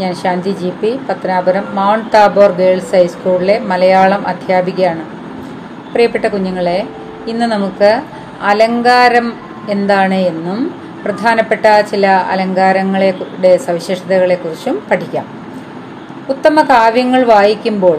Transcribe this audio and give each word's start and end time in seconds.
ഞാൻ 0.00 0.12
Shanthi 0.14 0.50
G 0.60 0.68
P 0.80 0.90
Pathanapuram 1.06 1.64
Mount 1.76 2.10
Tabor 2.14 2.50
Girls 2.58 2.94
ഹൈസ്കൂളിലെ 2.94 3.56
മലയാളം 3.70 4.22
അധ്യാപികയാണ്. 4.32 5.04
പ്രിയപ്പെട്ട 5.92 6.26
കുഞ്ഞുങ്ങളെ 6.26 6.76
ഇന്ന് 7.30 7.46
നമുക്ക് 7.54 7.90
അലങ്കാരം 8.50 9.26
എന്താണ് 9.68 10.18
എന്നും 10.32 10.60
പ്രധാനപ്പെട്ട 11.04 11.66
ചില 11.90 12.06
അലങ്കാരങ്ങളുടെ 12.32 13.52
സവിശേഷതകളെക്കുറിച്ചും 13.66 14.76
പഠിക്കാം. 14.90 15.26
ഉത്തമ 16.32 16.62
കാവ്യങ്ങൾ 16.62 17.24
വായിക്കുമ്പോൾ 17.34 17.98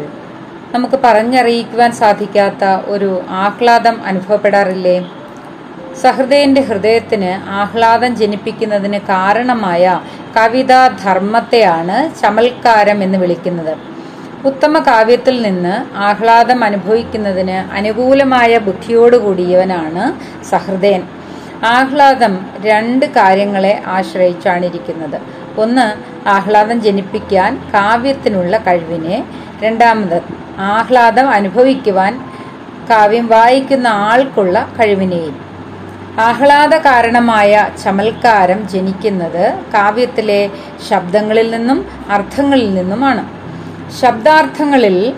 നമുക്ക് 0.74 1.00
പറഞ്ഞറിയിക്കുവാൻ 1.04 1.92
സാധിക്കാത്ത 2.02 2.64
ഒരു 2.94 3.12
ആഹ്ലാദം 3.46 3.96
അനുഭവപ്പെടാറില്ലേ? 4.06 4.98
സഹൃദയന്റെ 6.02 6.62
ഹൃദയത്തിന് 6.62 7.50
ആഹ്ലാദം 7.50 8.16
ജനിപ്പിക്കുന്നതിന് 8.16 9.00
കാരണമായ 9.00 10.02
കവിതാ 10.38 10.88
ധർമ്മത്തെയാണ് 10.88 12.16
ചമൽക്കാരം 12.22 13.04
എന്ന് 13.04 13.18
വിളിക്കുന്നത്. 13.18 13.78
ഉത്തമ 14.46 14.80
കാവ്യത്തിൽ 14.80 15.42
നിന്ന് 15.42 15.98
ആഹ്ലാദം 15.98 16.64
അനുഭവിക്കുന്നതിന് 16.64 17.74
അനുകൂലമായ 17.74 18.58
ബുദ്ധിയോടുകൂടിയവനാണ് 18.58 20.04
സഹൃദയൻ. 20.44 21.02
ആഹ്ലാദം 21.66 22.46
രണ്ട് 22.60 23.06
കാര്യങ്ങളെ 23.06 23.82
ആശ്രയിച്ചാണ് 23.88 24.66
ഇരിക്കുന്നത് 24.66 25.22
ഒന്ന് 25.60 25.88
ആഹ്ലാദം 26.30 26.82
ജനിപ്പിക്കാൻ 26.82 27.62
കാവ്യത്തിനുള്ള 27.74 28.58
കഴിവിനെ. 28.58 29.24
രണ്ടാമത് 29.62 30.22
ആഹ്ലാദം 30.60 31.30
അനുഭവിക്കുവാൻ 31.30 32.20
കാവ്യം 32.90 33.28
വായിക്കുന്ന 33.28 33.88
ആൾക്കുള്ള 33.88 34.70
കഴിവിനെയും. 34.80 35.49
ആഹ്ലാദ 36.18 36.76
കാരണമായ 36.76 37.70
ചമൽക്കാരം 37.84 38.68
ജനിക്കുന്നത് 38.68 39.54
കാവ്യത്തിലെ 39.74 40.50
ശബ്ദങ്ങളിൽ 40.90 41.52
നിന്നും 41.52 41.86
അർത്ഥങ്ങളിൽ 42.10 42.74
നിന്നുമാണ്. 42.74 43.30
ശബ്ദാർത്ഥങ്ങളിൽ 44.02 45.14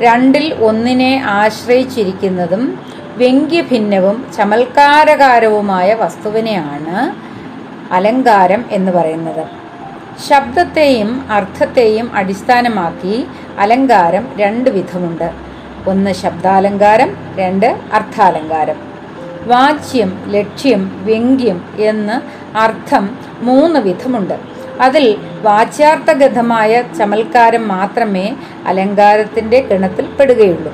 രണ്ടിൽ 0.00 0.54
ഒന്നിനെ 0.54 1.22
ആശ്രയിച്ചിരിക്കുന്നതും 1.24 2.78
വ്യംഗ്യഭിന്നവും 3.16 4.32
ചമൽക്കാരകാരവുമായ 4.36 5.94
വസ്തുവിനെയാണ് 5.94 7.14
അലങ്കാരം 7.92 8.64
എന്ന് 8.70 8.92
പറയുന്നത്. 8.92 9.44
ശബ്ദത്തെയും 10.28 11.26
അർത്ഥത്തെയും 11.30 12.14
അടിസ്ഥാനമാക്കി 12.14 13.26
അലങ്കാരം 13.58 14.28
രണ്ട് 14.36 14.70
വിധമുണ്ട്. 14.70 15.30
ഒന്ന് 15.86 16.12
ശബ്ദാലങ്കാരം 16.12 17.16
രണ്ട് 17.36 17.66
അർത്ഥാലങ്കാരം. 17.92 18.89
വാച്യം 19.46 20.24
ലക്ഷ്യം 20.26 21.04
വ്യംഗ്യം 21.04 21.64
എന്ന് 21.78 22.20
അർത്ഥം 22.56 23.18
മൂന്ന് 23.40 23.80
വിധമുണ്ട്. 23.80 24.34
അതിൽ 24.80 25.16
വാച്യാർത്ഥഗതമായ 25.42 26.82
ചമൽക്കാരം 26.98 27.68
മാത്രമേ 27.68 28.36
അലങ്കാരത്തിന്റെ 28.66 29.60
ഗണത്തിൽ 29.60 30.06
പെടുകയുള്ളൂ. 30.06 30.72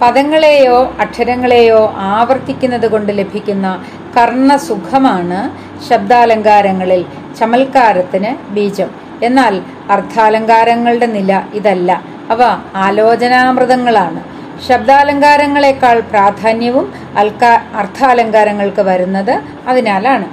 പദങ്ങളെയോ 0.00 0.94
അക്ഷരങ്ങളെയോ 1.00 1.94
ആവർത്തിക്കുന്നത് 1.96 2.90
കൊണ്ട് 2.90 3.18
ലഭിക്കുന്ന 3.18 3.84
കർണസുഖമാണ് 4.16 5.50
ശബ്ദാലങ്കാരങ്ങളിൽ 5.88 7.04
ചമൽക്കാരത്തിന് 7.38 8.52
ബീജം. 8.52 8.90
എന്നാൽ 9.22 9.62
അർത്ഥാലങ്കാരങ്ങളുടെ 9.90 11.06
നില 11.06 11.42
ഇതല്ല. 11.54 12.02
അവ 12.30 12.42
ആലോചനാമൃതങ്ങളാണ്. 12.74 14.35
ശബ്ദാലങ്കാരങ്ങളെക്കാൾ 14.60 16.00
പ്രാധാന്യവും 16.00 16.94
അൽക്കാ 17.16 17.62
അർത്ഥാലങ്കാരങ്ങൾക്ക് 17.74 18.82
വരുന്നത് 18.82 19.40
അതിനാലാണ്. 19.68 20.24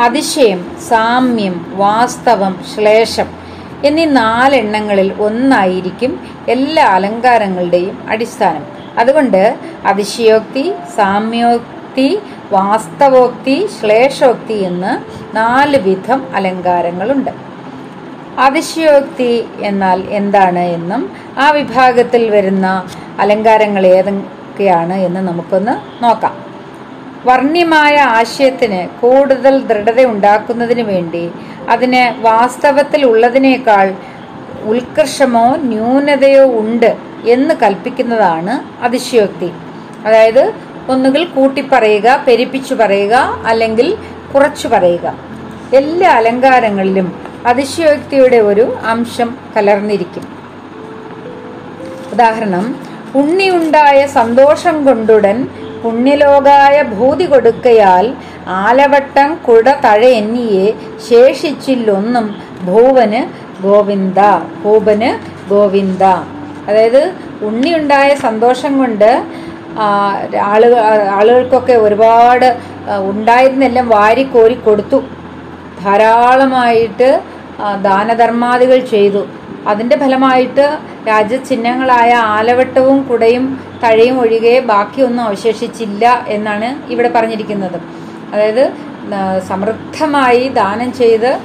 അതിശയം 0.00 0.76
സാമ്യം 0.88 1.66
വാസ്തവം 1.76 2.64
ശ്ലേഷം 2.74 3.26
എന്നീ 3.84 4.04
നാലെണ്ണങ്ങളിൽ 4.04 5.12
ഒന്നായിരിക്കും 5.20 6.20
എല്ലാ 6.48 6.84
അലങ്കാരങ്ങളുടെയും 6.84 8.04
അടിസ്ഥാനം. 8.08 8.66
അതുകൊണ്ട് 8.98 9.56
അതിശയോക്തി 9.86 10.72
സാമ്യോക്തി 10.96 12.18
വാസ്തവോക്തി 12.52 13.68
ശ്ലേഷോക്തി 13.80 14.52
എന്ന് 14.52 14.92
നാല് 15.36 15.76
വിധം 15.76 16.22
അലങ്കാരങ്ങളുണ്ട്. 16.34 17.53
അതിശയോക്തി 18.38 19.48
എന്നാൽ 19.60 20.02
എന്താണ് 20.10 20.58
എന്നും 20.58 21.12
ആ 21.38 21.50
വിഭാഗത്തിൽ 21.50 22.30
വരുന്ന 22.30 22.88
അലങ്കാരങ്ങൾ 23.18 23.86
ഏതൊക്കെയാണ് 23.86 24.92
എന്ന് 24.92 25.20
നമുക്കൊന്ന് 25.20 26.04
നോക്കാം. 26.04 26.44
വർണ്യമായ 27.24 27.96
ആശയത്തിന് 27.96 29.00
കൂടുതൽ 29.00 29.58
ദൃഢത 29.58 30.06
ഉണ്ടാക്കുന്നതിന് 30.06 30.80
വേണ്ടി 30.80 31.30
അതിന് 31.68 32.22
വാസ്തവത്തിൽ 32.22 33.06
ഉള്ളതിനേക്കാൾ 33.06 33.94
ഉത്കർഷമോ 34.62 35.56
ന്യൂനതയോ 35.56 36.44
ഉണ്ട് 36.60 36.96
എന്ന് 37.24 37.54
കൽപ്പിക്കുന്നതാണ് 37.62 38.84
അതിശയോക്തി. 38.84 39.52
അതായത് 40.06 40.52
ഒന്നുകിൽ 40.88 41.24
കൂട്ടിപ്പറയുക 41.24 42.24
പെരിപ്പിച്ചു 42.28 42.74
പറയുക 42.74 43.14
അല്ലെങ്കിൽ 43.46 43.96
കുറച്ചു 44.34 44.68
പറയുക. 44.68 45.14
എല്ലാ 45.74 46.10
അലങ്കാരങ്ങളിലും 46.10 47.33
അതിശയോക്തിയുടെ 47.48 48.38
ഒരു 48.50 48.64
അംശം 48.92 49.30
കലർന്നിരിക്കും. 49.54 50.24
ഉദാഹരണം 52.12 52.66
ഉണ്ണിയുണ്ടായ 53.20 53.98
സന്തോഷം 54.18 54.76
കൊണ്ടുടൻ 54.86 55.38
പുണ്യലോകായ 55.82 56.76
ഭൂതി 56.94 57.26
കൊടുക്കയാൽ 57.32 58.06
ആലവട്ടം 58.62 59.30
കുട 59.46 59.66
തഴയെന്നിയെ 59.84 60.66
ശേഷിച്ചില്ലൊന്നും 61.08 62.26
ഭൂവന് 62.68 63.20
ഗോവിന്ദ 63.64 64.20
ഭൂപന് 64.62 65.10
ഗോവിന്ദ. 65.50 66.04
അതായത് 66.68 67.02
ഉണ്ണിയുണ്ടായ 67.48 68.10
സന്തോഷം 68.26 68.72
കൊണ്ട് 68.80 69.10
ആളുകൾ 70.52 70.80
ആളുകൾക്കൊക്കെ 71.18 71.76
ഒരുപാട് 71.86 72.48
ഉണ്ടായിരുന്നെല്ലാം 73.10 73.86
വാരിക്കോരി 73.96 74.56
കൊടുത്തു. 74.66 74.98
ധാരാളമായിട്ട് 75.82 77.08
ദാനധർമാദികൾ 77.82 78.78
ചെയ്തു. 78.78 79.26
അതിന്റെ 79.68 79.96
ഫലമായിട്ട് 79.96 80.78
രാജചിഹ്നങ്ങളായ 81.08 82.12
ആലവട്ടവും 82.14 83.02
കുടയും 83.02 83.44
തഴയും 83.84 84.20
ഒഴികെ 84.20 84.60
ബാക്കിയൊന്നും 84.60 85.22
അവശേഷിച്ചില്ല 85.22 86.24
എന്നാണ് 86.28 86.92
ഇവിടെ 86.92 87.08
പറഞ്ഞിരിക്കുന്നത്. 87.08 87.78
അതായത് 88.34 88.72
സമൃദ്ധമായി 89.48 90.48
ദാനം 90.48 90.92
ചെയ്ത് 90.92 91.38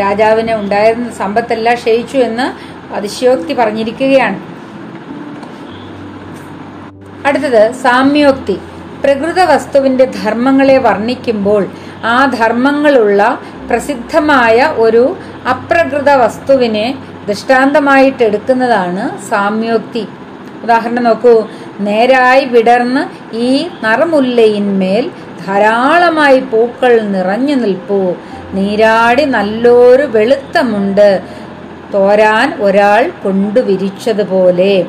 രാജാവിന് 0.00 0.54
ഉണ്ടായിരുന്ന 0.54 1.10
സമ്പത്തെല്ലാം 1.10 1.76
ക്ഷയിച്ചു 1.76 2.18
എന്ന് 2.18 2.46
അതിശയോക്തി 2.94 3.52
പറഞ്ഞിരിക്കുകയാണ്. 3.52 4.40
അടുത്തത് 7.26 7.72
സാമ്യോക്തി. 7.72 8.58
പ്രകൃത 9.04 9.40
വസ്തുവിന്റെ 9.42 10.04
ധർമ്മങ്ങളെ 10.04 10.78
വർണിക്കുമ്പോൾ 10.78 11.66
ആ 12.04 12.26
ധർമ്മങ്ങളുള്ള 12.26 13.38
പ്രസിദ്ധമായ 13.70 14.74
ഒരു 14.76 15.16
അപ്രകൃത 15.48 16.10
വസ്തുവിനെ 16.10 16.86
ദൃഷ്ടാന്തമായിട്ട് 17.28 18.22
എടുക്കുന്നതാണ് 18.22 19.04
സാമ്യോക്തി. 19.28 20.04
ഉദാഹരണം 20.62 21.04
നോക്കൂ 21.04 21.34
നേരായി 21.80 22.44
വിടർന്ന് 22.44 23.02
ഈ 23.36 23.68
നറമുല്ലയിന്മേൽ 23.84 25.10
ധാരാളമായി 25.46 26.40
പൂക്കൾ 26.40 27.00
നിറഞ്ഞു 27.00 27.54
നിൽപ്പൂ. 27.54 28.00
നീരാടി 28.54 29.24
നല്ലൊരു 29.24 30.02
വെളുത്തമുണ്ട്. 30.02 31.10
തോരാൻ 31.94 32.54
ഒരാൾ 32.60 33.10
കൊണ്ടുവിരിച്ചതുപോലെ 33.24 34.86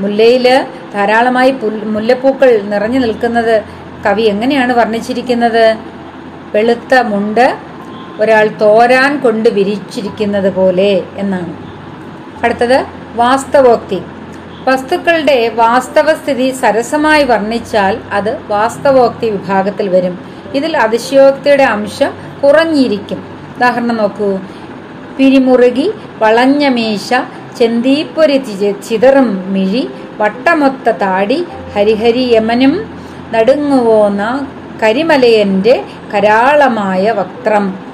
മുല്ലയിൽ 0.00 0.46
ധാരാളമായി 0.94 1.50
മുല്ലപ്പൂക്കൾ 1.96 2.50
നിറഞ്ഞു 2.72 3.00
നിൽക്കുന്നത് 3.00 3.54
കവി 4.06 4.22
എങ്ങനെയാണ് 4.22 4.72
വർണിച്ചിരിക്കുന്നത്? 4.72 5.76
വെളുത്ത 6.54 6.94
മുണ്ട് 7.10 7.46
ഒരാൾ 8.20 8.48
തോരാൻ 8.48 9.20
കൊണ്ട് 9.20 9.48
വിരിച്ചിരിക്കുന്നത് 9.48 10.54
പോലെ 10.54 11.02
എന്നാണ്. 11.16 11.54
അടുത്തത് 12.44 12.86
വാസ്തവോക്തി. 13.14 14.02
വസ്തുക്കളുടെ 14.68 15.48
വാസ്തവസ്ഥിതി 15.54 16.50
സരസമായി 16.50 17.24
വർണിച്ചാൽ 17.24 17.98
അത് 18.12 18.38
വാസ്തവോക്തി 18.46 19.30
വിഭാഗത്തിൽ 19.30 19.88
വരും. 19.88 20.18
ഇതിൽ 20.54 20.76
അതിശയോക്തിയുടെ 20.76 21.62
അംശം 21.62 22.12
കുറഞ്ഞിരിക്കും. 22.44 23.24
ഉദാഹരണം 23.56 23.96
നോക്കൂ. 23.96 24.38
പിരിമുറുകി 25.18 25.92
വളഞ്ഞ 26.18 26.68
മീശ 26.68 27.14
ചെന്തീപ്പൊരി 27.58 28.36
ചിതറും 28.88 29.52
മിഴി 29.52 29.90
വട്ടമൊത്ത 30.20 30.90
താടി 30.90 31.46
ഹരിഹരി 31.74 32.32
യമനും 32.32 33.00
നടുങ്ങുവോന്ന 33.32 34.46
കരിമലയന്റെ 34.82 35.84
കരാളമായ 36.14 37.10
വക്രം 37.10 37.91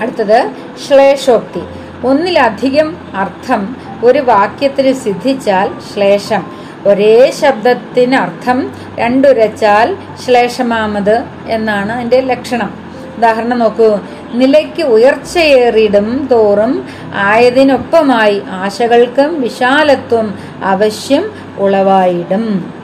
അടുത്തത് 0.00 0.50
ശ്ലേഷോക്തി. 0.86 1.62
ഒന്നിലധികം 2.06 2.96
അർത്ഥം 3.14 3.76
ഒരു 4.04 4.18
വാക്യത്തിൽ 4.18 4.92
സിദ്ധിച്ചാൽ 4.94 5.70
ശ്ലേഷം. 5.92 6.42
ഒരേ 6.86 7.30
ശബ്ദത്തിന് 7.30 8.14
അർത്ഥം 8.14 8.72
രണ്ടുരച്ചാൽ 8.98 9.96
ശ്ലേഷമാമത് 10.24 11.24
എന്നാണ് 11.46 11.92
അതിന്റെ 11.92 12.20
ലക്ഷണം. 12.20 12.70
ഉദാഹരണം 13.16 13.58
നോക്കൂ. 13.58 13.98
നിലയ്ക്ക് 14.32 14.82
ഉയർച്ചയേറിയിടും 14.82 16.28
തോറും 16.32 16.88
ആയതിനൊപ്പമായി 17.14 18.42
ആശകൾക്കും 18.50 19.40
വിശാലത്വം 19.40 20.38
അവശ്യം 20.64 21.30
ഉളവായിടും. 21.58 22.74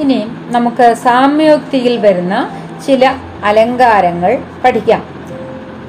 ഇനി 0.00 0.26
നമുക്ക് 0.50 0.94
സാമ്യോക്തിയിൽ 1.04 1.96
വരുന്ന 1.96 2.50
ചില 2.86 3.14
അലങ്കാരങ്ങൾ 3.44 4.38
പഠിക്കാം. 4.64 5.04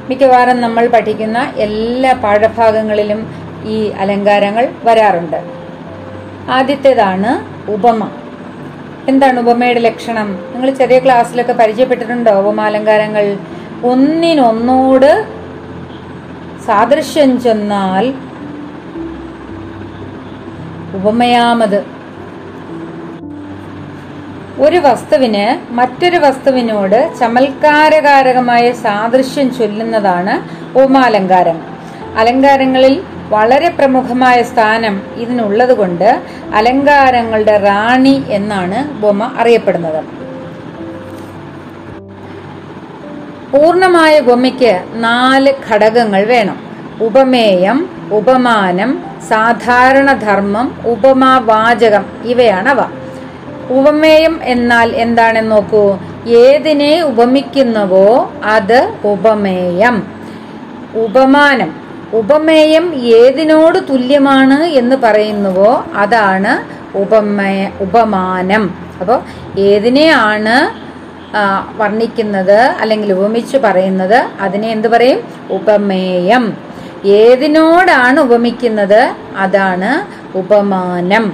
മിക്കവാറും 0.10 0.62
നമ്മൾ 0.62 0.88
പഠിക്കുന്ന 0.88 1.54
എല്ലാ 1.56 2.14
പാഠഭാഗങ്ങളിലും 2.14 3.28
ഈ 3.64 3.90
അലങ്കാരങ്ങൾ 3.90 4.70
വരാറുണ്ട്. 4.84 5.44
ആദ്യത്തേതാണ് 6.50 7.32
ഉപമ. 7.72 8.10
എന്താണ് 9.08 9.40
ഉപമയുടെ 9.40 9.80
ലക്ഷണം? 9.80 10.40
നിങ്ങൾ 10.54 10.70
ചെറിയ 10.70 11.00
ക്ലാസ്സിലൊക്കെ 11.00 11.54
പരിചയപ്പെട്ടിട്ടുണ്ടോ 11.54 12.32
ഉപമാലങ്കാരങ്ങൾ? 12.32 13.38
ഒന്നിനൊന്നോട് 13.84 15.26
സാദൃശ്യം 16.66 17.42
ചെന്നാൽ 17.42 18.14
ഉപമയാമത്. 20.96 22.01
ഒരു 24.64 24.80
വസ്തുവിന് 24.86 25.46
മറ്റൊരു 25.74 26.18
വസ്തുവിനോട് 26.18 26.98
ചമൽക്കാരകാരകമായ 27.20 28.66
സാദൃശ്യം 28.72 29.48
ചൊല്ലുന്നതാണ് 29.58 30.34
ഉപമാലങ്കാരം 30.78 31.58
അലങ്കാരങ്ങളിൽ 32.18 32.96
വളരെ 33.30 33.70
പ്രമുഖമായ 33.70 34.38
സ്ഥാനം 34.44 34.96
ഇതിനുള്ളതുകൊണ്ട് 35.16 36.10
അലങ്കാരങ്ങളുടെ 36.56 37.56
റാണി 37.68 38.16
എന്നാണ് 38.30 38.80
ബൊമ 39.02 39.32
അറിയപ്പെടുന്നത്. 39.40 40.02
പൂർണമായ 43.54 44.20
ഉപമയ്ക്ക് 44.20 44.74
നാല് 45.08 45.54
ഘടകങ്ങൾ 45.70 46.24
വേണം. 46.34 46.58
ഉപമേയം 47.08 47.78
ഉപമാനം 48.20 48.92
സാധാരണ 49.30 50.10
ധർമ്മം 50.26 50.68
ഉപമാവാചകം 50.86 52.06
ഇവയാണവ 52.24 52.82
ഉപമേയം 53.78 54.40
എന്നാൽ 54.44 54.90
എന്താണെന്ന് 55.04 55.52
നോക്കൂ. 55.52 55.84
ഏതിനെ 56.44 57.02
ഉപമിക്കുന്നവോ 57.02 58.08
അത് 58.56 58.80
ഉപമേയം. 59.06 59.96
ഉപമാനം. 60.96 61.70
ഉപമേയം 62.14 62.86
ഏതിനോട് 63.24 63.78
തുല്യമാണ് 63.90 64.64
എന്ന് 64.80 64.96
പറയുന്നുവോ 65.04 65.86
അതാണ് 65.96 66.54
ഉപമേ 66.98 67.72
ഉപമാനം. 67.82 68.64
അപ്പോൾ 69.02 69.20
ഏതിനെയാണ് 69.60 70.56
വർണിക്കുന്നത് 71.82 72.60
അല്ലെങ്കിൽ 72.82 73.14
ഉപമിച്ച് 73.14 73.58
പറയുന്നത് 73.58 74.20
അതിനെ 74.42 74.68
എന്ത് 74.72 74.88
പറയും? 74.88 75.20
ഉപമേയം. 75.52 76.44
ഏതിനോടാണ് 77.06 78.20
ഉപമിക്കുന്നത്? 78.20 79.02
അതാണ് 79.38 79.92
ഉപമാനം. 80.38 81.26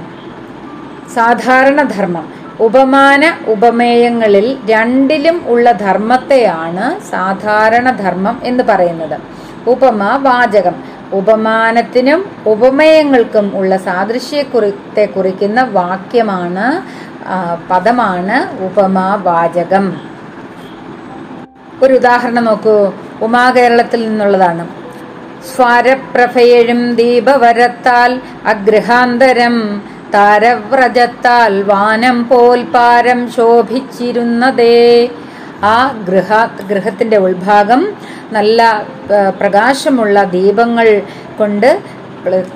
സാധാരണ 1.16 1.82
ധർമ്മം. 1.82 2.34
ഉപമാന 2.60 3.34
ഉപമേയങ്ങളിൽ 3.48 4.58
രണ്ടിലും 4.70 5.42
ഉള്ള 5.46 5.72
ധർമ്മത്തെയാണ് 5.72 7.00
സാധാരണ 7.10 7.92
ധർമ്മം 7.92 8.42
എന്ന് 8.44 8.64
പറയുന്നത്. 8.64 9.20
ഉപമ 9.68 10.18
വാചകം. 10.22 10.76
ഉപമാനത്തിനും 11.14 12.26
ഉപമേയങ്ങൾക്കും 12.48 13.52
ഉള്ള 13.56 13.78
സാദൃശ്യത്തെ 13.78 15.06
കുറിക്കുന്ന 15.06 15.64
വാക്യമാണ് 15.64 16.68
പദമാണ് 17.70 18.38
ഉപമാ 18.66 19.16
വാചകം. 19.16 20.02
ഒരു 21.84 21.94
ഉദാഹരണം 21.94 22.46
നോക്കൂ. 22.46 22.92
ഉമാകേരളത്തിൽ 23.22 24.10
നിന്നുള്ളതാണ്. 24.10 24.68
സ്വാരപ്രഭയഴും 25.56 26.96
ദീപവരത്താൽ 26.96 28.22
അഗ്രഹാന്തരം 28.46 29.82
താരവ്രജത്താൽ 30.14 31.54
വാനം 31.64 32.18
പോൽ 32.30 32.60
പാരം 32.76 33.20
ശോഭിച്ചിരുന്നതേ. 33.32 34.78
ആ 35.64 35.76
ഗൃഹ 36.08 36.32
ഗൃഹത്തിന്റെ 36.70 37.18
ഉൾഭാഗം 37.18 37.82
നല്ല 38.32 38.62
പ്രകാശമുള്ള 39.42 40.24
ദീപങ്ങൾ 40.38 40.88
കൊണ്ട് 41.40 41.70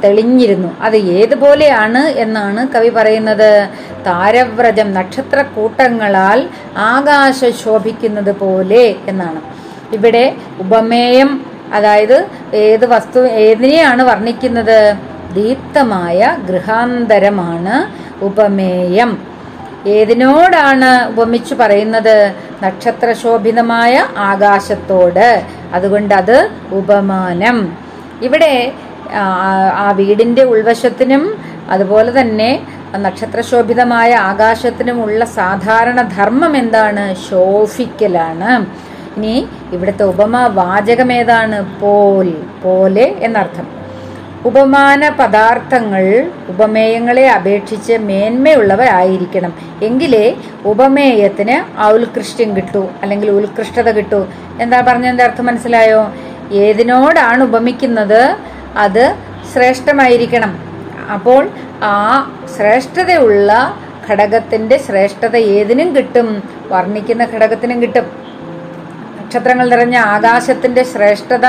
തെളിഞ്ഞിരുന്നു. 0.03 0.69
അത് 0.81 0.97
ഏതുപോലെയാണ് 1.17 2.01
എന്നാണ് 2.23 2.61
കവി 2.73 2.89
പറയുന്നത്. 2.89 3.51
താരവ്രജം 4.07 4.93
നക്ഷത്രക്കൂട്ടങ്ങളാൽ 4.93 6.39
ആകാശ 6.93 7.39
ശോഭിക്കുന്നത് 7.63 8.33
പോലെ 8.41 8.95
എന്നാണ്. 9.07 9.41
ഇവിടെ 9.97 10.25
ഉപമേയം 10.59 11.31
അതായത് 11.73 12.17
ഏത് 12.53 12.85
വസ്തു 12.85 13.19
ഏതിനെയാണ് 13.45 14.01
വർണിക്കുന്നത്? 14.03 14.79
ദീപ്തമായ 15.33 16.37
ഗൃഹാന്തരമാണ് 16.45 18.01
ഉപമേയം. 18.23 19.17
ഏതിനോടാണ് 19.87 21.09
ഉപമിച്ചു 21.09 21.55
പറയുന്നത്? 21.55 22.33
നക്ഷത്രശോഭിതമായ 22.63 24.07
ആകാശത്തോട്. 24.17 25.43
അതുകൊണ്ട് 25.73 26.15
അത് 26.15 26.49
ഉപമാനം. 26.71 27.77
ഇവിടെ 28.21 28.73
ആ, 29.13 29.91
വീടിന്റെ 29.91 30.43
ഉൾവശത്തിനും 30.43 31.37
അതുപോലെ 31.69 32.21
തന്നെ 32.21 32.67
നക്ഷത്രശോഭിതമായ 32.95 34.15
ആകാശത്തിനുമുള്ള 34.15 35.25
സാധാരണ 35.25 36.01
ധർമ്മം 36.01 36.57
എന്താണ്? 36.57 37.15
ശോഭിക്കലാണ്. 37.29 38.65
ഇനി 39.17 39.47
ഇവിടുത്തെ 39.73 40.03
ഉപമ 40.03 40.47
വാചകം 40.47 41.11
ഏതാണ്? 41.11 41.79
പോൽ. 41.79 42.33
പോലെ 42.63 43.15
എന്നർത്ഥം. 43.19 43.80
ഉപമാന 44.45 45.09
പദാർത്ഥങ്ങൾ 45.09 46.31
ഉപമേയങ്ങളെ 46.49 47.29
അപേക്ഷിച്ച് 47.31 47.93
മേന്മയുള്ളവരായിരിക്കണം. 47.93 49.53
എങ്കിലേ 49.83 50.37
ഉപമേയത്തിന് 50.65 51.79
ഔത്കൃഷ്ട്യം 51.79 52.55
കിട്ടൂ 52.55 52.89
അല്ലെങ്കിൽ 53.01 53.31
ഉത്കൃഷ്ടത 53.31 53.91
കിട്ടൂ. 53.91 54.27
എന്താ 54.61 54.83
പറഞ്ഞതിന്റെ 54.87 55.23
അർത്ഥം 55.23 55.45
മനസ്സിലായോ? 55.45 56.13
ഏതിനോടാണ് 56.51 57.43
ഉപമിക്കുന്നത്? 57.43 58.37
അത് 58.77 59.15
ശ്രേഷ്ഠമായിരിക്കണം. 59.53 60.59
അപ്പോൾ 61.13 61.49
ആ 61.83 62.31
ശ്രേഷ്ഠതയുള്ള 62.57 63.77
ഘടകത്തിന്റെ 64.11 64.77
ശ്രേഷ്ഠത 64.77 65.35
ഏതിനും 65.35 65.95
കിട്ടും. 65.95 66.43
വർണിക്കുന്ന 66.67 67.23
ഘടകത്തിനും 67.23 67.81
കിട്ടും. 67.81 68.03
നക്ഷത്രങ്ങൾ 69.21 69.69
നിറഞ്ഞ 69.69 69.95
ആകാശത്തിന്റെ 69.97 70.83
ശ്രേഷ്ഠത 70.83 71.45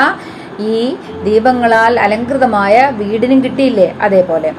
ഈ 0.60 0.96
ദീപങ്ങളാൽ 1.24 2.00
അലങ്കൃതമായ 2.00 2.90
വീടിനും 2.92 3.44
കിട്ടിയില്ലേ? 3.44 3.94
അതേപോലെ. 4.00 4.52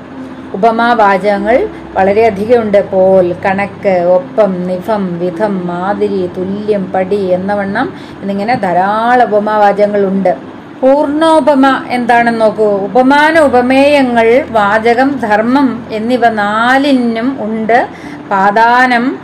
ഉപമാവാചകങ്ങൾ 0.54 1.68
വളരെയധികം 1.94 2.62
ഉണ്ട് 2.62 2.90
പോൽ 2.92 3.36
കണക്ക് 3.46 4.06
ഒപ്പം 4.08 4.68
നിഫം 4.68 5.20
വിധം 5.20 5.66
മാതിരി 5.66 6.30
തുല്യം 6.38 6.92
പടി 6.92 7.16
എന്നവണ്ണം 7.16 7.94
എന്നിങ്ങനെ 8.22 8.56
ധാരാളം 8.56 9.24
ഉപമാവാചകങ്ങൾ 9.24 10.06
ഉണ്ട് 10.06 10.54
പൂർണോപമ 10.82 11.86
എന്താണെന്ന് 11.90 12.42
നോക്കൂ. 12.42 12.64
ഉപമാന 12.64 13.40
ഉപമേയങ്ങൾ 13.40 14.46
വാചകം 14.50 15.18
ധർമ്മം 15.18 15.88
എന്നിവ 15.92 16.30
നാലിനും 16.30 17.38
ഉണ്ട്. 17.40 17.88
പാദാനം 18.32 19.20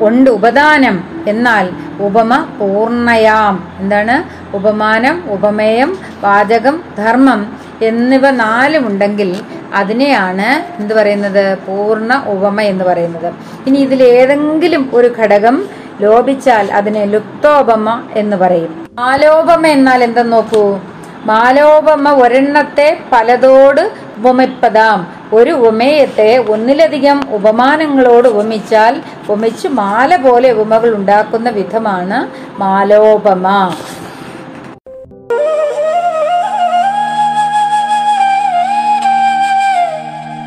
ഉണ്ട്. 0.00 0.30
ഉപദാനം 0.30 1.13
എന്നാൽ 1.28 1.70
ഉപമ 2.00 2.46
പൂർണയാം 2.58 3.68
എന്താണ്? 3.78 4.16
ഉപമാനം 4.56 5.22
ഉപമേയം 5.26 5.98
വാചകം 6.20 6.82
ധർമ്മം 6.98 7.58
എന്നിവ 7.82 8.30
നാലുമുണ്ടെങ്കിൽ 8.30 9.40
അതിനെയാണ് 9.74 10.80
എന്ത് 10.80 10.94
പറയുന്നത്? 10.94 11.58
പൂർണ 11.66 12.22
ഉപമ 12.26 12.60
എന്ന് 12.60 12.84
പറയുന്നത്. 12.84 13.32
ഇനി 13.66 13.78
ഇതിൽ 13.78 14.02
ഏതെങ്കിലും 14.02 14.90
ഒരു 14.94 15.12
ഘടകം 15.18 15.64
ലോപിച്ചാൽ 16.00 16.72
അതിനെ 16.72 17.04
ലുപ്തോപമ 17.04 18.02
എന്ന് 18.12 18.36
പറയും. 18.36 18.88
മാലോപമ 18.94 19.66
എന്നാൽ 19.66 20.04
എന്തെന്ന് 20.04 20.32
നോക്കൂ? 20.32 20.78
മാലോപമ 21.26 22.10
ഒരെണ്ണത്തെ 22.10 23.00
പലതോട് 23.12 23.90
ഉപമിപ്പതാം. 24.16 25.06
ഒരു 25.34 25.50
ഉപമേയത്തെ 25.50 26.36
ഒന്നിലധികം 26.36 27.18
ഉപമാനങ്ങളോട് 27.30 28.28
ഉപമിച്ചാൽ 28.28 29.02
ഉപമിച്ച് 29.28 29.68
മാല 29.68 30.16
പോലെ 30.16 30.52
ഉപമകൾ 30.52 30.94
ഉണ്ടാക്കുന്ന 30.94 31.50
വിധമാണ് 31.50 32.18
മാലോപമ. 32.60 33.46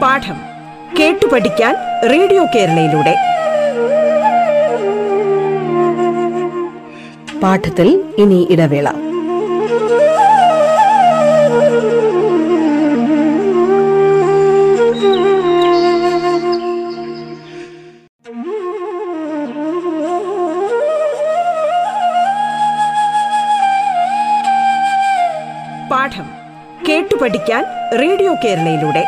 പാഠം 0.02 0.38
കേട്ടു 1.00 1.26
പഠിക്കാൻ 1.26 1.76
റേഡിയോ 2.10 2.46
കേരളയിലൂടെ. 2.56 3.16
പാഠത്തിൽ 7.44 7.90
ഇനി 8.18 8.48
ഇടവേള. 8.50 9.07
പഠിക്കാൻ 27.28 27.66
റേഡിയോ 28.02 28.34
കേരളയിലൂടെ. 28.34 29.04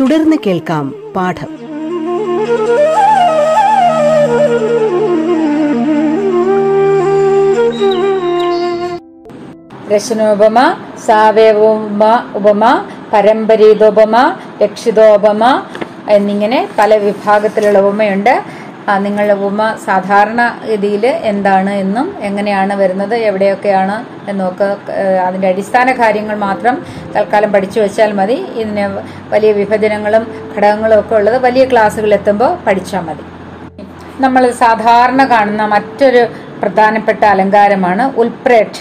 തുടർന്ന് 0.00 0.36
കേൾക്കാം 0.46 1.12
പാഠം. 1.16 1.50
രശനോപമ 9.94 10.76
സാവയവോപമ 11.06 12.32
ഉപമ 12.34 12.84
പരമ്പരീതോപമ 13.12 14.36
രക്ഷിതോപമ 14.62 15.62
എന്നിങ്ങനെ 16.10 16.68
പല 16.78 16.96
വിഭാഗത്തിലുള്ള 16.96 17.78
ഉപമയുണ്ട്. 17.78 18.42
നിങ്ങളുടെ 19.04 19.34
ഉപമ 19.38 19.62
സാധാരണ 19.86 20.40
ഗതിയിൽ 20.68 21.04
എന്താണ് 21.30 21.72
എന്നും 21.84 22.06
എങ്ങനെയാണ് 22.28 22.74
വരുന്നത് 22.74 23.14
എവിടെയൊക്കെയാണ് 23.28 23.96
എന്നൊക്കെ 24.30 24.68
അതിന്റെ 25.26 25.48
അടിസ്ഥാന 25.48 25.92
കാര്യങ്ങൾ 25.92 26.36
മാത്രം 26.36 26.76
തൽക്കാലം 27.16 27.50
പഠിച്ചു 27.54 27.78
വെച്ചാൽ 27.80 28.12
മതി. 28.12 28.36
ഇതിന് 28.62 28.84
വലിയ 29.32 29.52
വിഭജനങ്ങളും 29.52 30.24
ഘടകങ്ങളും 30.56 30.98
ഒക്കെ 31.00 31.14
ഉള്ളത് 31.14 31.38
വലിയ 31.46 31.64
ക്ലാസ്സുകളിലെത്തുമ്പോൾ 31.64 32.52
പഠിച്ചാൽ 32.66 33.02
മതി. 33.08 33.24
നമ്മൾ 34.20 34.42
സാധാരണ 34.50 35.24
കാണുന്ന 35.24 35.64
മറ്റൊരു 35.74 36.22
പ്രധാനപ്പെട്ട 36.62 37.22
അലങ്കാരമാണ് 37.24 38.04
ഉൽപ്രേക്ഷ. 38.20 38.80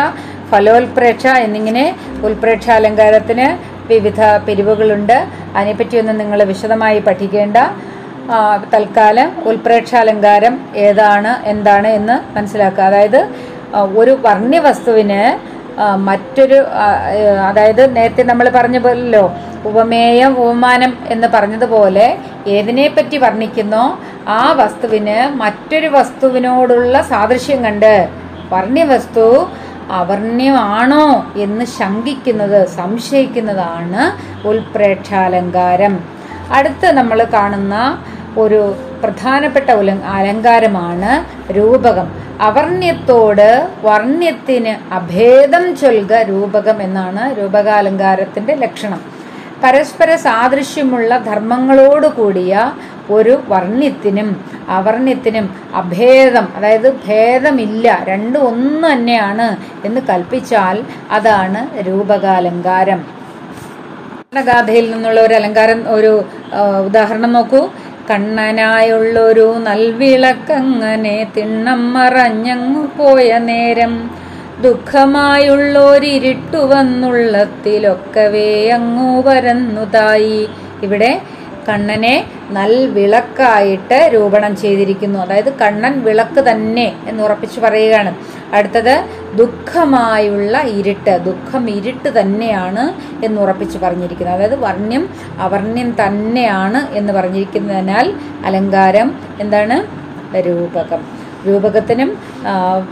ഫലോൽപ്രേക്ഷ 0.52 1.26
എന്നിങ്ങനെ 1.46 1.86
ഉൽപ്രേക്ഷ 2.28 2.68
അലങ്കാരത്തിന് 2.80 3.48
വിവിധ 3.92 4.22
പിരിവുകളുണ്ട്. 4.48 5.18
അതിനെപ്പറ്റിയൊന്നും 5.56 6.18
നിങ്ങൾ 6.22 6.40
വിശദമായി 6.52 7.00
പഠിക്കേണ്ട. 7.08 7.58
തൽക്കാലം 8.74 9.30
ഉൽപ്രേക്ഷാലങ്കാരം 9.50 10.54
ഏതാണ് 10.86 11.32
എന്താണ് 11.54 11.90
എന്ന് 11.98 12.16
മനസ്സിലാക്കുക. 12.36 12.86
അതായത് 12.90 13.22
ഒരു 14.02 14.14
വർണ്യവസ്തുവിന് 14.26 15.22
മറ്റൊരു 16.08 16.58
അതായത് 17.48 17.84
നേരത്തെ 17.96 18.24
നമ്മൾ 18.24 18.46
പറഞ്ഞ 18.56 18.78
പോലല്ലോ 18.78 19.24
ഉപമേയം 19.70 20.32
ഉപമാനം 20.44 20.92
എന്ന് 21.14 21.28
പറഞ്ഞതുപോലെ 21.36 22.08
ഏതിനെപ്പറ്റി 22.48 23.18
വർണിക്കുന്നോ 23.18 23.86
ആ 24.28 24.52
വസ്തുവിന് 24.52 25.36
മറ്റൊരു 25.36 25.88
വസ്തുവിനോടുള്ള 25.88 27.02
സാദൃശ്യം 27.02 27.64
കണ്ട് 27.64 28.10
വർണ്യവസ്തു 28.50 29.50
അവർണ്യമാണോ 29.92 31.26
എന്ന് 31.36 31.66
ശങ്കിക്കുന്നത് 31.66 32.68
സംശയിക്കുന്നതാണ് 32.68 34.18
ഉൽപ്രേക്ഷാലങ്കാരം. 34.48 36.00
അടുത്ത് 36.52 36.92
നമ്മൾ 36.92 37.24
കാണുന്ന 37.24 38.04
ഒരു 38.38 38.76
പ്രധാനപ്പെട്ട 39.04 39.72
ഉല- 39.72 40.04
അലങ്കാരമാണ് 40.04 41.26
രൂപകം. 41.52 42.12
അവർണ്യത്തോട് 42.42 43.68
വർണ്യത്തിന് 43.84 44.94
അഭേദം 44.94 45.76
ചൊൽക 45.76 46.14
രൂപകം 46.14 46.82
എന്നാണ് 46.82 47.40
രൂപകാലങ്കാരത്തിന്റെ 47.40 48.56
ലക്ഷണം. 48.56 49.02
പരസ്പര 49.64 50.16
സാദൃശ്യമുള്ള 50.16 51.18
ധർമ്മങ്ങളോട് 51.18 52.08
കൂടിയ 52.08 52.72
ഒരു 53.10 53.40
വർണ്യത്തിനും 53.48 54.46
അവർണ്യത്തിനും 54.70 55.50
അഭേദം 55.74 56.48
അതായത് 56.56 56.94
ഭേദമില്ല 57.08 58.06
രണ്ടും 58.08 58.48
ഒന്ന് 58.48 58.94
തന്നെയാണ് 58.94 59.58
എന്ന് 59.86 60.02
കൽപ്പിച്ചാൽ 60.10 60.84
അതാണ് 61.12 61.88
രൂപകാലങ്കാരം. 61.88 63.16
ഗാഥയിൽ 64.46 64.92
നിന്നുള്ള 64.92 65.22
ഒരു 65.22 65.34
അലങ്കാരം 65.34 65.86
ഒരു 65.90 66.26
ഉദാഹരണം 66.86 67.34
നോക്കൂ. 67.34 67.70
കണ്ണനായുള്ളൊരു 68.10 69.58
നൽവിളക്കങ്ങനെ 69.58 71.28
തിണ്ണം 71.38 71.94
മറഞ്ഞങ്ങു 71.94 72.88
പോയ 72.98 73.38
നേരം 73.38 74.12
ദുഃഖമായുള്ളോരിട്ടു 74.62 76.58
വന്നുള്ളത്തിലൊക്കവേ 76.58 78.70
അങ്ങു 78.70 79.22
പരന്നുതായി. 79.22 80.50
ഇവിടെ 80.84 81.22
കണ്ണനെ 81.70 82.26
നൽവിളക്കായിട്ട് 82.52 84.10
രൂപണം 84.14 84.56
ചെയ്തിരിക്കുന്നു. 84.58 85.20
അതായത് 85.20 85.54
കണ്ണൻ 85.54 86.04
വിളക്ക് 86.04 86.42
തന്നെ 86.42 86.96
എന്ന് 87.08 87.24
ഉറപ്പിച്ച് 87.24 87.60
പറയുകയാണ്. 87.60 88.16
അടുത്തത് 88.54 89.06
ദുഃഖമായുള്ള 89.36 90.62
ഇരുട്ട്. 90.62 91.18
ദുഃഖം 91.26 91.70
ഇരുട്ട് 91.70 92.20
തന്നെയാണ് 92.20 92.94
എന്ന് 93.26 93.42
ഉറപ്പിച്ച് 93.42 93.78
പറഞ്ഞിരിക്കുന്നത് 93.78 94.36
അതായത് 94.36 94.56
വർണ്യം 94.56 95.10
അവർണ്യം 95.40 95.96
തന്നെയാണ് 96.08 96.96
എന്ന് 96.96 97.14
പറഞ്ഞിരിക്കുന്നതിനാൽ 97.14 98.14
അലങ്കാരം 98.46 99.20
എന്താണ്? 99.40 99.78
രൂപകം. 100.38 101.06
രൂപകത്തിനും 101.48 102.18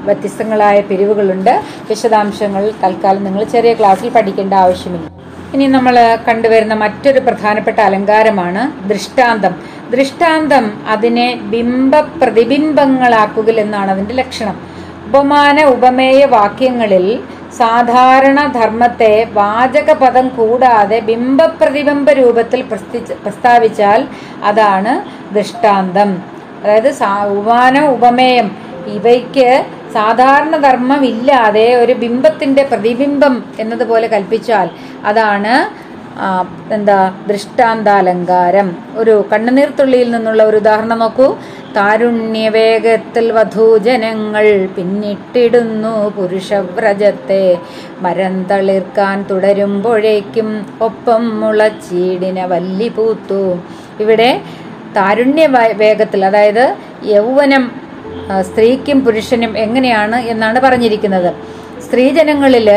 വ്യത്യസ്തങ്ങളായ 0.06 0.82
പിരിവുകളുണ്ട്. 0.82 1.64
വിശദാംശങ്ങൾ 1.90 2.72
തൽക്കാലം 2.84 3.24
നിങ്ങൾ 3.24 3.44
ചെറിയ 3.44 3.74
ക്ലാസ്സിൽ 3.74 4.10
പഠിക്കേണ്ട 4.10 4.54
ആവശ്യമില്ല. 4.54 5.23
ഇനി 5.54 5.68
നമ്മൾ 5.68 6.18
കണ്ടുവരുന്ന 6.28 6.74
മറ്റൊരു 6.74 7.20
പ്രധാനപ്പെട്ട 7.20 7.80
അലങ്കാരമാണ് 7.80 8.90
ദൃഷ്ടാന്തം. 8.90 9.56
ദൃഷ്ടാന്തം 9.90 10.84
അതിനെ 10.88 11.40
ബിംബ 11.42 12.00
പ്രതിബിംബങ്ങളാക്കുക 12.00 13.60
എന്നാണ് 13.60 13.92
അതിന്റെ 13.92 14.14
ലക്ഷണം. 14.14 14.60
ഉപമാന 15.08 15.64
ഉപമേയ 15.64 16.26
വാക്യങ്ങളിൽ 16.26 17.24
സാധാരണ 17.58 18.48
ധർമ്മത്തെ 18.48 19.28
വാചകപദം 19.34 20.28
കൂടാതെ 20.28 21.00
ബിംബപ്രതിബിംബ 21.00 22.12
രൂപത്തിൽ 22.12 22.62
പ്രസ്തി- 22.62 23.14
പ്രസ്താവിച്ചാൽ 23.14 24.08
അതാണ് 24.44 25.06
ദൃഷ്ടാന്തം. 25.34 26.24
അതായത് 26.64 26.94
ഉപമാനം 27.28 27.90
ഉപമേയം 27.90 28.56
ഇവയ്ക്ക് 28.88 29.66
സാധാരണ 29.94 30.58
ധർമ്മം 30.58 31.06
ഇല്ലാതെ 31.06 31.76
ഒരു 31.76 31.94
ബിംബത്തിന്റെ 31.94 32.64
പ്രതിബിംബം 32.64 33.44
എന്നതുപോലെ 33.60 34.08
കൽപ്പിച്ചാൽ 34.08 34.70
അതാണ് 35.10 35.54
എന്താ 36.76 36.98
ദൃഷ്ടാന്താലങ്കാരം. 37.30 38.68
ഒരു 39.02 39.14
കണ്ണുനീർത്തുള്ളിയിൽ 39.32 40.10
നിന്നുള്ള 40.12 40.42
ഒരു 40.50 40.58
ഉദാഹരണം 40.62 41.00
നോക്കൂ. 41.04 41.28
താരുണ്യവേഗത്തിൽ 41.78 43.26
വധൂജനങ്ങൾ 43.38 44.46
പിന്നിട്ടിടുന്നു 44.76 45.94
പുരുഷവ്രജത്തെ. 46.18 47.46
മരം 48.04 48.36
തളിർക്കാൻ 48.52 49.26
തുടരുമ്പോഴേക്കും 49.32 50.50
ഒപ്പം 50.88 51.24
മുളച്ചീടിന 51.42 52.46
വല്ലി 52.54 52.90
പൂത്തു. 52.98 53.42
ഇവിടെ 54.04 54.30
താരുണ്യ 54.98 55.46
വേഗത്തിൽ 55.84 56.22
അതായത് 56.26 56.66
യൗവനം 57.14 57.64
സ്ത്രീക്കും 58.50 58.98
പുരുഷനും 59.06 59.54
എങ്ങനെയാണ് 59.58 60.18
എന്നാണ് 60.34 60.60
പറഞ്ഞിരിക്കുന്നത്. 60.66 61.32
സ്ത്രീജനങ്ങളിൽ 61.86 62.70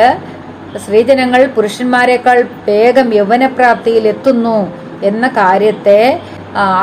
സ്ത്രീജനങ്ങൾ 0.83 1.42
പുരുഷന്മാരെക്കാൾ 1.56 2.38
വേഗം 2.68 3.09
യൗവനപ്രാപ്തിയിൽ 3.18 4.04
എത്തുന്നു 4.14 4.59
എന്ന 5.11 5.28
കാര്യത്തെ 5.38 6.00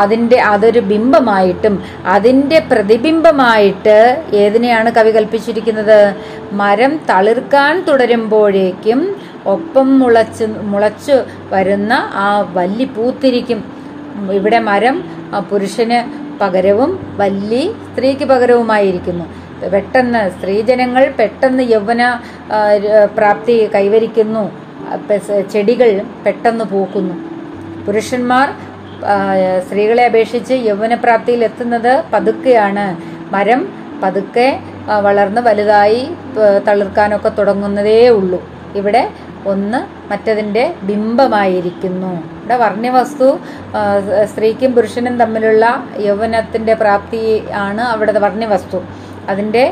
അതിന്റെ 0.02 0.38
അതൊരു 0.54 0.82
ബിംബമായിട്ടും 0.90 1.76
അതിന്റെ 2.16 2.58
പ്രതിബിംബമായിട്ട് 2.72 3.96
ഏതിനെയാണ് 4.42 4.90
കവി 4.98 5.12
കൽപ്പിച്ചിരിക്കുന്നത്? 5.16 6.00
മരം 6.62 6.92
തളിർക്കാൻ 7.10 7.74
തുടരുമ്പോഴേക്കും 7.88 9.00
ഒപ്പം 9.54 9.88
മുളച്ച് 10.00 10.46
മുളച്ചു 10.72 11.16
വരുന്ന 11.54 11.94
ആ 12.26 12.28
വല്ലി 12.58 12.88
പൂത്തിരിക്കും. 12.98 13.62
ഇവിടെ 14.38 14.60
മരം 14.70 14.98
പുരുഷന് 15.50 16.00
പകരവും 16.42 16.92
വല്ലി 17.22 17.64
സ്ത്രീക്ക് 17.88 18.26
പകരവുമായിരിക്കുന്നു. 18.34 19.26
പെട്ടെന്ന് 19.72 20.22
സ്ത്രീജനങ്ങൾ 20.36 21.14
പെട്ടെന്ന് 21.20 21.64
യൗവന 21.64 22.20
പ്രാപ്തി 23.18 23.56
കൈവരിക്കുന്നു. 23.76 24.44
ചെടികൾ 25.54 26.02
പെട്ടെന്ന് 26.26 26.66
പൂക്കുന്നു. 26.66 27.16
പുരുഷന്മാർ 27.86 28.50
സ്ത്രീകളെ 29.66 30.06
അപേക്ഷിച്ച് 30.06 30.54
യൗവനപ്രാപ്തിയിൽ 30.54 31.44
എത്തുന്നത് 31.44 32.04
പതുക്കെയാണ്. 32.14 32.86
മരം 33.34 33.62
പതുക്കെ 34.04 34.60
വളർന്ന് 35.02 35.42
വലുതായി 35.42 36.02
തളിർക്കാനൊക്കെ 36.68 37.30
തുടങ്ങുന്നതേ 37.30 38.10
ഉള്ളൂ. 38.10 38.40
ഇവിടെ 38.76 39.10
ഒന്ന് 39.52 39.80
മറ്റതിന്റെ 40.12 40.76
ബിംബമായിരിക്കുന്നു. 40.84 42.12
ഇവിടെ 42.42 42.56
വർണ്യവസ്തു 42.56 43.28
സ്ത്രീക്കും 44.32 44.74
പുരുഷനും 44.76 45.18
തമ്മിലുള്ള 45.18 45.86
യൗവനത്തിന്റെ 46.00 46.74
പ്രാപ്തി 46.74 47.44
ആണ് 47.54 47.82
അവിടുത്തെ 47.82 48.20
വർണ്യവസ്തു 48.20 48.80
അതിന്റെ 49.30 49.64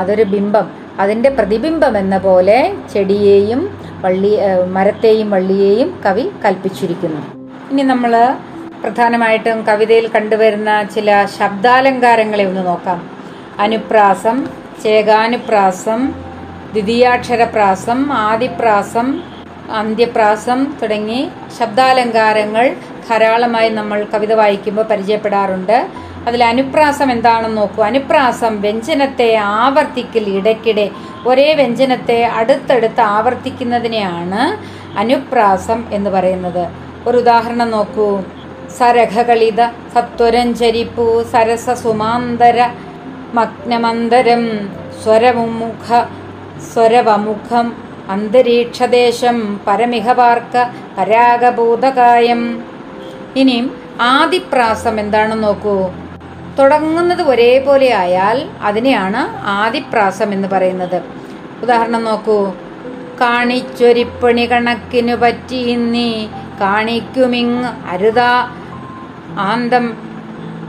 അതൊരു 0.00 0.24
ബിംബം 0.34 0.66
അതിന്റെ 1.02 1.30
പ്രതിബിംബം 1.38 1.94
എന്ന 1.98 2.16
പോലെ 2.18 2.58
ചെടിയെയും 2.92 3.60
വള്ളി 4.04 4.32
മരത്തെയും 4.76 5.28
വള്ളിയെയും 5.34 5.88
കവി 6.06 6.24
കൽപ്പിച്ചിരിക്കുന്നു. 6.44 7.20
ഇനി 7.70 7.84
നമ്മൾ 7.92 8.12
പ്രധാനമായിട്ടും 8.82 9.58
കവിതയിൽ 9.68 10.06
കണ്ടുവരുന്ന 10.14 10.70
ചില 10.94 11.10
ശബ്ദാലങ്കാരങ്ങളെ 11.38 12.44
ഒന്ന് 12.50 12.66
നോക്കാം. 12.66 12.98
അനുപ്രാസം 13.64 14.36
ചേകാനുപ്രാസം 14.82 16.00
ദ്വിതീയാക്ഷരപ്രാസം 16.72 18.12
ആദിപ്രാസം 18.12 19.06
അന്ത്യപ്രാസം 19.80 20.58
തുടങ്ങി 20.80 21.20
ശബ്ദാലങ്കാരങ്ങൾ 21.58 22.66
ധാരാളമായി 23.08 23.70
നമ്മൾ 23.78 23.98
കവിത 24.12 24.32
വായിക്കുമ്പോൾ 24.40 24.84
പരിചയപ്പെടാറുണ്ട്. 24.90 25.78
അതിൽ 26.26 26.44
അനുപ്രാസം 26.44 27.12
എന്താണെന്ന് 27.12 27.58
നോക്കൂ. 27.60 27.82
അനുപ്രാസം 27.82 28.60
വ്യഞ്ജനത്തെ 28.60 29.28
ആവർത്തിക്കൽ 29.34 30.24
ഇടയ്ക്കിടെ 30.38 30.90
ഒരേ 31.26 31.52
വ്യഞ്ജനത്തെ 31.52 32.18
അടുത്തടുത്ത് 32.24 33.00
ആവർത്തിക്കുന്നതിനെയാണ് 33.00 34.42
അനുപ്രാസം 34.98 35.84
എന്ന് 35.92 36.10
പറയുന്നത്. 36.10 36.64
ഒരു 37.06 37.16
ഉദാഹരണം 37.18 37.70
നോക്കൂ. 37.70 38.08
സരഘകളിത 38.78 39.60
സത്വരഞ്ചരിപ്പു 39.94 41.06
സരസ 41.32 41.70
സുമാന്തര 41.82 42.60
മഗ്നമന്തരം 43.34 44.42
സ്വരമുഖ 45.02 45.88
സ്വരവമുഖം 46.72 47.66
അന്തരീക്ഷദേശം 48.10 49.60
പരമിഹവാർക്ക 49.66 50.56
പരാഗഭൂതകായം 50.98 52.42
ഇനിയും 53.36 53.66
ആദിപ്രാസം 54.00 55.00
എന്താണെന്ന് 55.00 55.44
നോക്കൂ. 55.44 55.76
തുടങ്ങുന്നത് 56.58 57.22
ഒരേപോലെ 57.22 57.94
ആയാൽ 57.94 58.48
അതിനെയാണ് 58.62 59.46
ആദിപ്രാസം 59.46 60.32
എന്ന് 60.32 60.48
പറയുന്നത്. 60.48 61.02
ഉദാഹരണം 61.62 62.04
നോക്കൂ. 62.04 62.52
കാണിച്ചൊരിപ്പണി 63.20 64.46
കണക്കിനു 64.46 65.14
പറ്റി 65.14 65.74
നീ 65.74 66.26
കാണിക്കുമിങ് 66.60 67.64
അരുതാ 67.90 68.50
ആന്തം 69.38 69.96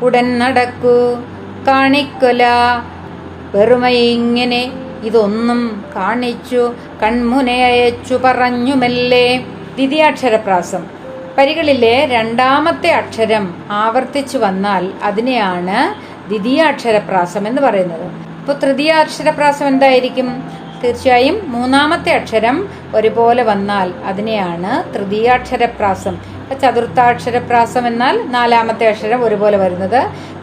ഉടൻ 0.04 0.40
നടക്കൂ. 0.40 1.18
കാണിക്കൊല 1.68 2.44
വെറുമ 3.56 3.88
ഇങ്ങനെ 3.88 4.72
ഇതൊന്നും 5.04 5.84
കാണിച്ചു 5.96 6.74
കൺമുനെ 7.04 7.60
പറഞ്ഞുമല്ലേ? 7.64 8.18
പറഞ്ഞു 8.24 8.76
മെല്ലെ 8.76 9.38
ദ്വിതീയാക്ഷരപ്രാസം. 9.76 10.97
വരികളിലെ 11.38 12.06
രണ്ടാമത്തെ 12.06 12.90
അക്ഷരം 12.92 13.44
ആവർത്തിച്ചു 13.72 14.38
വന്നാൽ 14.38 14.92
അതിനെയാണ് 15.04 15.80
ദ്വിതീയാക്ഷരപ്രാസം 16.30 17.48
എന്ന് 17.48 17.62
പറയുന്നത്. 17.62 18.06
ഇപ്പോൾ 18.40 18.54
തൃതീയാക്ഷരപ്രാസം 18.54 19.68
എന്തായിരിക്കും? 19.68 20.30
തീർച്ചയായും 20.84 21.36
മൂന്നാമത്തെ 21.48 22.12
അക്ഷരം 22.12 22.70
ഒരുപോലെ 22.96 23.44
വന്നാൽ 23.44 23.94
അതിനെയാണ് 24.06 24.72
തൃതീയാക്ഷരപ്രാസം. 24.96 26.16
ഇപ്പൊ 26.42 26.56
ചതുർത്ഥാക്ഷരപ്രാസം 26.56 27.88
എന്നാൽ 27.88 28.28
നാലാമത്തെ 28.28 28.88
അക്ഷരം 28.88 29.24
ഒരുപോലെ 29.24 29.58
വരുന്നത്. 29.58 30.02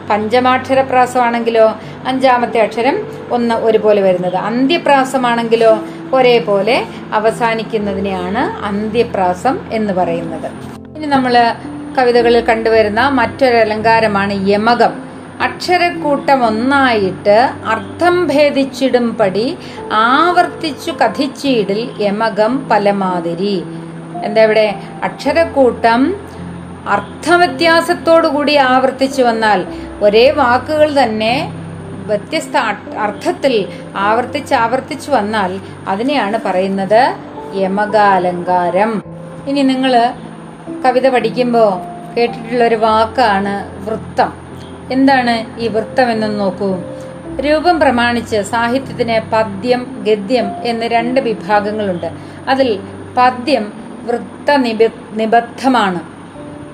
പഞ്ചമാക്ഷരപ്രാസമാണെങ്കിലോ 0.09 1.67
അഞ്ചാമത്തെ 2.07 2.59
അക്ഷരം 2.59 2.97
ഒന്ന് 3.31 3.55
ഒരുപോലെ 3.55 4.01
വരുന്നത്. 4.01 4.35
അന്ത്യപ്രാസമാണെങ്കിലോ 4.35 5.73
ഒരേപോലെ 6.13 6.77
അവസാനിക്കുന്നതിനെയാണ് 7.13 8.65
അന്ത്യപ്രാസം 8.65 9.57
എന്ന് 9.71 9.93
പറയുന്നത്. 9.93 10.49
ഇനി 11.05 11.13
നമ്മൾ 11.13 11.35
കവിതകളിൽ 11.97 12.41
കണ്ടുവരുന്ന 12.45 13.01
മറ്റൊരു 13.17 13.57
അലങ്കാരമാണ് 13.63 14.33
യമകം. 14.51 14.93
അക്ഷരക്കൂട്ടം 15.47 16.39
ഒന്നായിട്ട് 16.47 17.35
അർത്ഥം 17.73 18.15
ഭേദിച്ചിടും 18.27 19.05
പടി 19.19 19.45
ആവർത്തിച്ചു 19.91 20.91
കഥിച്ചിടിൽ 21.01 21.81
യമകം 22.05 22.53
പലമാതിരി. 22.71 23.57
എന്താ 24.23 24.43
ഇവിടെ? 24.47 24.65
അക്ഷരക്കൂട്ടം 25.03 26.01
അർത്ഥവ്യത്യാസത്തോടുകൂടി 26.95 28.55
ആവർത്തിച്ചു 28.71 29.21
വന്നാൽ 29.21 29.61
ഒരേ 30.01 30.25
വാക്കുകൾ 30.41 30.91
തന്നെ 31.03 31.33
വ്യത്യസ്ത 32.09 32.57
അർത്ഥത്തിൽ 33.07 33.55
ആവർത്തിച്ച് 34.07 34.55
ആവർത്തിച്ചു 34.65 35.11
വന്നാൽ 35.11 35.53
അതിനെയാണ് 35.87 36.39
പറയുന്നത് 36.45 37.01
യമകാലങ്കാരം. 37.63 38.93
ഇനി 39.51 39.61
നിങ്ങൾ 39.61 39.93
കവിത 40.69 41.09
പഠിക്കുമ്പോൾ 41.09 41.71
കേട്ടിട്ടുള്ള 42.15 42.63
ഒരു 42.63 42.75
വാക്കാണ് 42.75 43.85
വൃത്തം. 43.85 44.33
എന്താണ് 44.91 45.59
ഈ 45.59 45.67
വൃത്തം 45.67 46.11
എന്നൊന്ന് 46.11 46.39
നോക്കൂ. 46.39 46.75
രൂപം 47.41 47.79
പ്രമാണിച്ച് 47.79 48.41
സാഹിത്യത്തിന് 48.41 49.31
പദ്യം 49.31 50.03
ഗദ്യം 50.07 50.51
എന്ന് 50.63 50.85
രണ്ട് 50.85 51.21
വിഭാഗങ്ങളുണ്ട്. 51.21 52.11
അതിൽ 52.47 52.79
പദ്യം 53.17 53.73
വൃത്ത 54.03 54.55
നിബദ്ധമാണ്. 55.13 55.99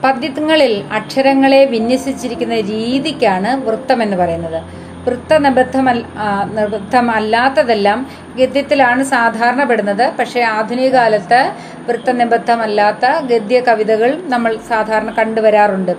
പദ്യങ്ങളിൽ 0.03 0.83
അക്ഷരങ്ങളെ 0.91 1.65
വിന്യസിച്ചിരിക്കുന്ന 1.65 2.55
രീതിക്കാണ് 2.55 3.65
വൃത്തം 3.65 4.03
എന്ന് 4.03 4.17
പറയുന്നത്. 4.17 4.80
വൃത്ത 5.05 5.37
നിബദ്ധമല്ല 5.37 6.05
ആ, 6.17 6.49
നിബദ്ധമല്ലാത്തതെല്ലാം 6.53 8.07
ഗദ്യത്തിലാണ് 8.35 9.03
സാധാരണപ്പെടുന്നത്. 9.03 10.13
പക്ഷേ 10.19 10.41
ആധുനിക 10.41 10.89
കാലത്ത് 10.89 11.51
വൃത്തനിബദ്ധമല്ലാത്ത 11.87 13.19
ഗദ്യ 13.19 13.59
കവിതകൾ 13.59 14.21
നമ്മൾ 14.25 14.57
സാധാരണ 14.69 15.11
കണ്ടുവരാറുണ്ട്. 15.11 15.93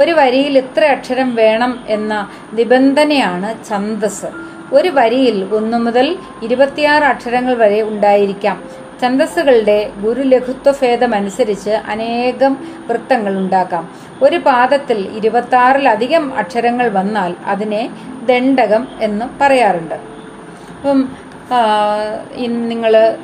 ഒരു 0.00 0.12
വരിയിൽ 0.12 0.58
ഇത്ര 0.58 0.84
അക്ഷരം 0.84 1.34
വേണം 1.34 1.84
എന്ന 1.88 2.28
നിബന്ധനയാണ് 2.52 3.64
ഛന്ദസ്. 3.68 4.26
ഒരു 4.72 4.88
വരിയിൽ 4.88 5.44
ഒന്നു 5.54 5.76
മുതൽ 5.76 6.16
ഇരുപത്തിയാറ് 6.42 7.04
അക്ഷരങ്ങൾ 7.04 7.54
വരെ 7.54 7.82
ഉണ്ടായിരിക്കാം. 7.82 8.64
ഛന്ദസ്സുകളുടെ 9.02 9.90
ഗുരുലഘുത്വഭേദമനുസരിച്ച് 10.00 11.70
അനേകം 11.70 12.52
വൃത്തങ്ങൾ 12.88 13.38
ഉണ്ടാക്കാം. 13.38 14.03
ഒരു 14.22 14.36
പാദത്തിൽ 14.36 15.08
ഇരുപത്താറിലധികം 15.16 16.34
അക്ഷരങ്ങൾ 16.34 16.88
വന്നാൽ 16.88 17.34
അതിനെ 17.44 17.90
ദണ്ഡകം 18.26 18.88
എന്ന് 19.00 19.24
പറയാറുണ്ട്. 19.40 19.94
അപ്പം 20.76 21.08
നിങ്ങൾ 22.68 23.16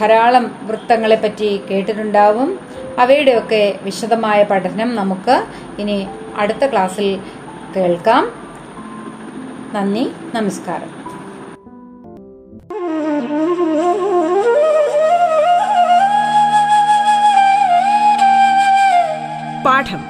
ധാരാളം 0.00 0.54
വൃത്തങ്ങളെ 0.62 1.16
പറ്റി 1.16 1.60
കേട്ടിട്ടുണ്ടാവും. 1.70 2.60
അവയുടെയൊക്കെ 2.98 3.78
വിശദമായ 3.82 4.42
പഠനം 4.42 4.96
നമുക്ക് 4.96 5.44
ഇനി 5.78 6.08
അടുത്ത 6.36 6.66
ക്ലാസ്സിൽ 6.66 7.20
കേൾക്കാം. 7.76 8.32
നന്ദി 9.74 10.12
നമസ്കാരം. 10.34 11.00
പാഠം. 19.62 20.09